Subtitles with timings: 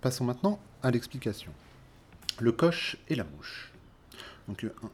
[0.00, 1.52] Passons maintenant à l'explication.
[2.38, 3.72] Le coche et la mouche.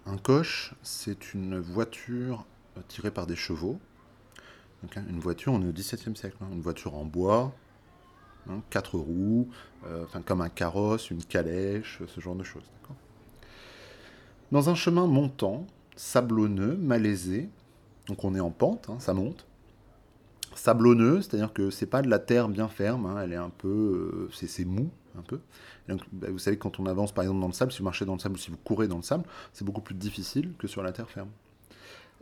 [0.06, 2.46] Un, coche, c'est une voiture
[2.77, 3.79] euh, tirée par des chevaux.
[4.96, 7.53] Hein, une voiture, on est au XVIIe siècle, hein, une voiture en bois,
[8.49, 9.51] hein, quatre roues,
[9.85, 12.64] euh, comme un carrosse, une calèche, ce genre de choses.
[14.50, 15.66] Dans un chemin montant,
[15.96, 17.48] sablonneux, malaisé,
[18.06, 19.46] donc on est en pente, ça monte,
[20.56, 24.28] sablonneux, c'est-à-dire que c'est pas de la terre bien ferme, hein, elle est un peu,
[24.28, 25.41] euh, c'est mou un peu.
[25.88, 28.05] Donc, bah, vous savez quand on avance par exemple dans le sable, si vous marchez
[28.05, 30.66] dans le sable ou si vous courez dans le sable, c'est beaucoup plus difficile que
[30.66, 31.30] sur la terre ferme.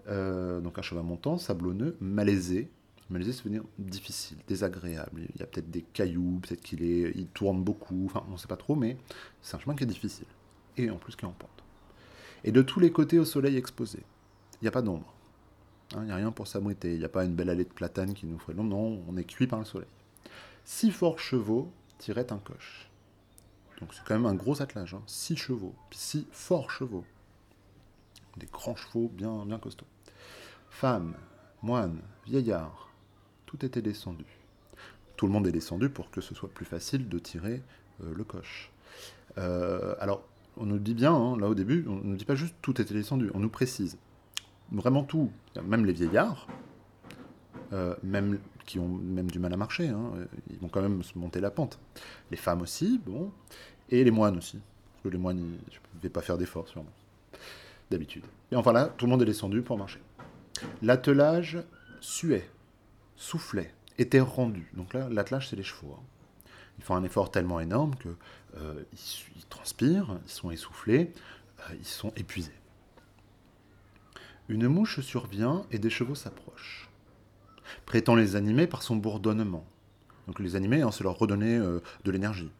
[0.08, 2.70] Euh, donc un chemin montant, sablonneux, malaisé.
[3.10, 5.22] Malaisé, ça veut dire difficile, désagréable.
[5.34, 8.36] Il y a peut-être des cailloux, peut-être qu'il est, il tourne beaucoup, enfin on ne
[8.36, 8.96] sait pas trop, mais
[9.42, 10.26] c'est un chemin qui est difficile.
[10.76, 11.50] Et en plus qui est en pente.
[12.44, 13.98] Et de tous les côtés au soleil exposé.
[14.60, 15.12] Il n'y a pas d'ombre.
[15.94, 16.92] Hein, Il n'y a rien pour s'abriter.
[16.92, 18.70] Il n'y a pas une belle allée de platane qui nous ferait l'ombre.
[18.70, 19.88] Non, on est cuit par le soleil.
[20.64, 22.88] Six forts chevaux tiraient un coche.
[23.80, 24.94] Donc c'est quand même un gros attelage.
[24.94, 25.02] Hein.
[25.06, 25.74] Six chevaux.
[25.90, 27.04] Six forts chevaux.
[28.36, 29.86] Des grands chevaux bien, bien costauds.
[30.68, 31.14] Femmes,
[31.62, 32.90] moines, vieillards,
[33.46, 34.24] tout était descendu.
[35.16, 37.62] Tout le monde est descendu pour que ce soit plus facile de tirer
[38.02, 38.70] euh, le coche.
[39.38, 40.22] Euh, alors,
[40.56, 42.80] on nous dit bien, hein, là au début, on ne nous dit pas juste tout
[42.80, 43.98] était descendu, on nous précise.
[44.72, 45.30] Vraiment tout,
[45.64, 46.46] même les vieillards,
[47.72, 51.02] euh, même qui ont même du mal à marcher, hein, euh, ils vont quand même
[51.02, 51.78] se monter la pente.
[52.30, 53.32] Les femmes aussi, bon,
[53.88, 54.58] et les moines aussi.
[54.92, 56.92] Parce que les moines, je ne vais pas faire d'efforts sûrement,
[57.90, 58.24] d'habitude.
[58.52, 60.00] Et enfin là, tout le monde est descendu pour marcher.
[60.82, 61.58] L'attelage
[62.00, 62.48] suait,
[63.16, 64.70] soufflait, était rendu.
[64.74, 65.96] Donc là, l'attelage, c'est les chevaux.
[65.98, 66.02] hein.
[66.78, 68.08] Ils font un effort tellement énorme que
[68.56, 68.82] euh,
[69.36, 71.12] ils, transpirent, ils sont essoufflés,
[71.78, 72.54] ils sont épuisés.
[74.50, 76.88] Une mouche survient et des chevaux s'approchent,
[77.86, 79.64] prétend les animer par son bourdonnement.
[80.26, 82.50] Donc les animer, hein, c'est leur redonner euh, de l'énergie.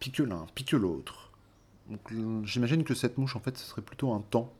[0.00, 1.30] Pique l'un, pique l'autre.
[2.12, 4.52] Euh, J'imagine que cette mouche, en fait, ce serait plutôt un temps.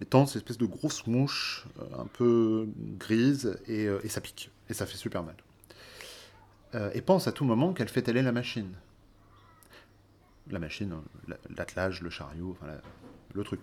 [0.00, 2.66] Les temps, c'est une espèce de grosse mouche, euh, un peu
[2.98, 4.50] grise, et, et ça pique.
[4.70, 5.36] Et ça fait super mal.
[6.94, 8.72] Et pense à tout moment qu'elle fait aller la machine.
[10.50, 10.94] La machine,
[11.28, 12.56] la- l'attelage, le chariot,
[13.34, 13.60] le truc.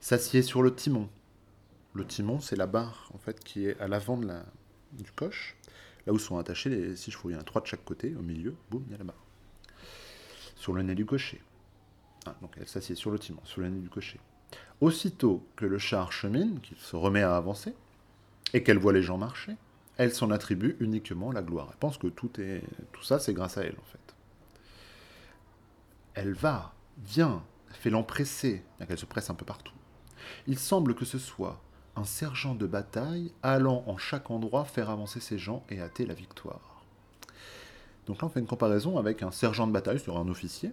[0.00, 1.08] S'assied sur le timon.
[1.94, 4.44] Le timon, c'est la barre, en fait, qui est à l'avant de la,
[4.92, 5.56] du coche,
[6.06, 7.30] là où sont attachés les six chevaux.
[7.30, 9.04] Il y en a trois de chaque côté, au milieu, boum, il y a la
[9.04, 9.24] barre.
[10.54, 11.40] Sur le nez du cocher.
[12.26, 14.20] Ah, donc elle s'assied sur le timon, sur le nez du cocher.
[14.80, 17.74] Aussitôt que le char chemine, qu'il se remet à avancer,
[18.54, 19.56] et qu'elle voit les gens marcher,
[19.96, 21.68] elle s'en attribue uniquement la gloire.
[21.70, 22.62] Elle pense que tout, est,
[22.92, 24.14] tout ça, c'est grâce à elle, en fait.
[26.14, 26.74] Elle va,
[27.04, 29.74] vient, fait l'empresser, qu'elle se presse un peu partout.
[30.46, 31.60] Il semble que ce soit
[31.98, 36.14] un sergent de bataille allant en chaque endroit faire avancer ses gens et hâter la
[36.14, 36.84] victoire.
[38.06, 40.72] Donc là, on fait une comparaison avec un sergent de bataille, sur un officier,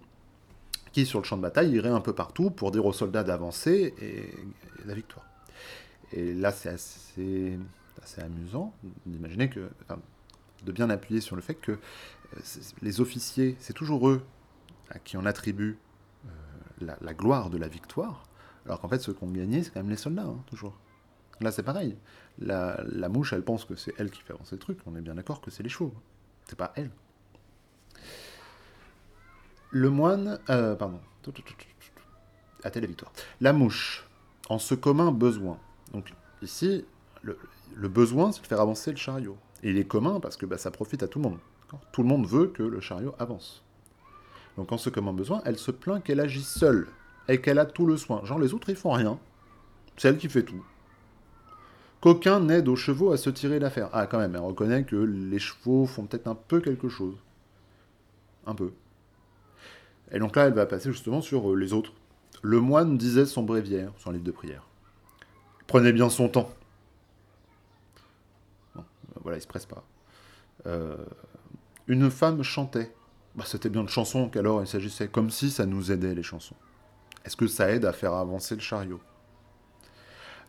[0.94, 3.94] qui, sur le champ de bataille, irait un peu partout pour dire aux soldats d'avancer
[4.02, 4.34] et,
[4.86, 5.26] la victoire.
[6.14, 7.60] Et là, c'est assez,
[8.02, 8.74] assez amusant
[9.06, 9.70] d'imaginer que,
[10.64, 12.40] de bien appuyer sur le fait que euh,
[12.82, 14.24] les officiers, c'est toujours eux
[14.90, 15.78] à qui on attribue
[16.26, 18.24] euh, la gloire de la victoire,
[18.66, 20.74] alors qu'en fait, ceux qui ont gagné, c'est quand même les soldats, hein, toujours.
[21.42, 21.96] Là, c'est pareil.
[22.40, 24.80] La, mouche, elle pense que c'est elle qui fait avancer le truc.
[24.86, 25.94] On est bien d'accord que c'est les chevaux.
[26.46, 26.90] C'est pas elle.
[29.72, 30.40] Le moine.
[30.50, 31.00] euh, pardon.
[32.64, 33.12] Hâter la victoire.
[33.42, 34.08] La mouche,
[34.50, 35.60] en ce commun besoin.
[35.92, 36.86] Donc, ici,
[37.22, 37.38] le,
[37.76, 39.38] le besoin, c'est de faire avancer le chariot.
[39.62, 41.40] Et il est commun parce que bah, ça profite à tout le monde.
[41.92, 43.64] Tout le monde veut que le chariot avance.
[44.58, 46.88] Donc, en ce commun besoin, elle se plaint qu'elle agit seule
[47.28, 48.24] et qu'elle a tout le soin.
[48.26, 49.20] Genre, les autres, ils font rien.
[49.98, 50.64] C'est elle qui fait tout.
[52.02, 53.90] Qu'aucun n'aide aux chevaux à se tirer l'affaire.
[53.94, 57.16] Ah, quand même, elle reconnaît que les chevaux font peut-être un peu quelque chose.
[58.46, 58.72] Un peu.
[60.12, 61.94] Et donc là, elle va passer justement sur euh, les autres.
[62.44, 64.68] Le moine disait son bréviaire, son livre de prière.
[65.66, 66.52] Prenez bien son temps.
[68.76, 69.84] Bon, euh, voilà, il se presse pas.
[70.68, 70.98] Euh,
[71.88, 72.94] une femme chantait.
[73.36, 76.56] Bah, C'était bien de chansons qu'alors il s'agissait, comme si ça nous aidait les chansons.
[77.26, 79.02] Est-ce que ça aide à faire avancer le chariot?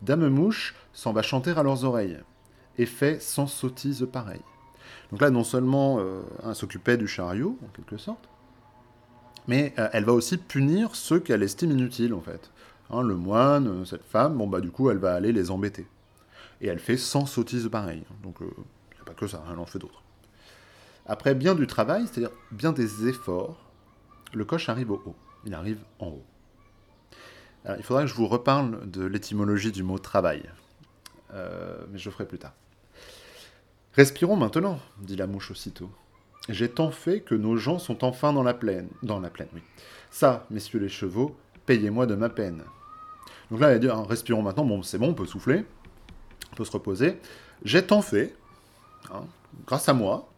[0.03, 2.19] Dame Mouche s'en va chanter à leurs oreilles,
[2.77, 4.43] et fait sans sottise pareille.
[5.11, 8.29] Donc là, non seulement euh, elle s'occupait du chariot, en quelque sorte,
[9.49, 12.51] mais euh, elle va aussi punir ceux qu'elle estime inutiles, en fait.
[12.91, 15.87] Hein, le moine, euh, cette femme, bon bah du coup, elle va aller les embêter.
[16.61, 18.05] Et elle fait sans sottise pareille.
[18.23, 20.03] Donc, il n'y a pas que ça, elle en fait d'autres.
[21.07, 23.57] Après bien du travail, c'est-à-dire bien des efforts,
[24.35, 25.15] le coche arrive au haut.
[25.45, 26.25] Il arrive en haut.
[27.77, 30.43] Il faudra que je vous reparle de l'étymologie du mot travail.
[31.35, 32.53] Euh, mais je le ferai plus tard.
[33.95, 35.91] Respirons maintenant, dit la mouche aussitôt.
[36.49, 38.89] J'ai tant fait que nos gens sont enfin dans la plaine.
[39.03, 39.63] Dans la plaine, oui.
[40.11, 41.37] Ça, messieurs les chevaux,
[41.67, 42.63] payez-moi de ma peine.
[43.51, 45.65] Donc là, a dit, hein, respirons maintenant, bon, c'est bon, on peut souffler,
[46.53, 47.19] on peut se reposer.
[47.65, 48.35] J'ai tant fait,
[49.13, 49.25] hein,
[49.67, 50.29] grâce à moi,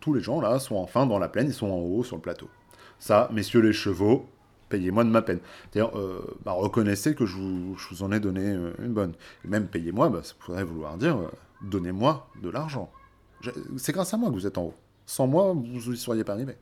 [0.00, 2.22] tous les gens là sont enfin dans la plaine, ils sont en haut sur le
[2.22, 2.48] plateau.
[2.98, 4.28] Ça, messieurs les chevaux,
[4.70, 5.40] payez-moi de ma peine.
[5.72, 9.12] D'ailleurs, euh, bah, reconnaissez que je vous, en ai donné euh, une bonne.
[9.44, 11.30] Et même payez-moi, bah, ça pourrait vouloir dire euh,
[11.60, 12.90] donnez-moi de l'argent.
[13.76, 14.74] C'est grâce à moi que vous êtes en haut.
[15.04, 16.56] Sans moi, vous n'y seriez pas arrivé.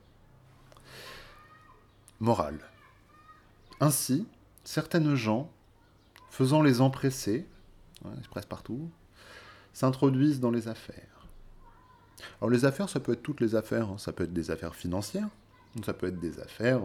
[2.19, 2.59] Morale.
[3.79, 4.27] Ainsi,
[4.63, 5.49] certaines gens,
[6.29, 7.47] faisant les empresser,
[8.03, 8.89] ouais, ils pressent partout,
[9.71, 11.27] s'introduisent dans les affaires.
[12.41, 13.97] Alors les affaires, ça peut être toutes les affaires, hein.
[13.97, 15.29] ça peut être des affaires financières,
[15.85, 16.81] ça peut être des affaires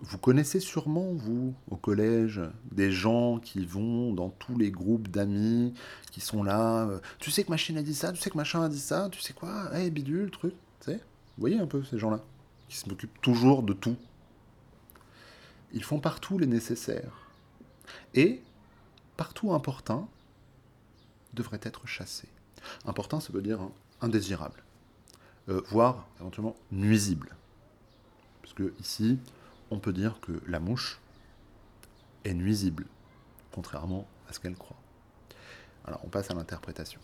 [0.00, 2.40] vous connaissez sûrement, vous, au collège,
[2.70, 5.74] des gens qui vont dans tous les groupes d'amis,
[6.12, 6.86] qui sont là.
[6.86, 9.08] Euh, tu sais que machine a dit ça, tu sais que machin a dit ça,
[9.10, 10.54] tu sais quoi Eh, bidule, truc.
[10.80, 12.20] Tu sais Vous voyez un peu ces gens-là,
[12.68, 13.96] qui s'occupent toujours de tout.
[15.72, 17.26] Ils font partout les nécessaires.
[18.14, 18.40] Et,
[19.16, 20.08] partout important,
[21.34, 22.28] devrait être chassé.
[22.86, 24.62] Important, ça veut dire hein, indésirable.
[25.48, 27.34] Euh, voire, éventuellement, nuisible.
[28.42, 29.18] Parce que ici,
[29.70, 31.00] on peut dire que la mouche
[32.24, 32.86] est nuisible,
[33.52, 34.80] contrairement à ce qu'elle croit.
[35.84, 37.00] Alors on passe à l'interprétation.